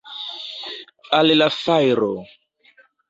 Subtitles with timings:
[1.19, 2.11] Al la fajro!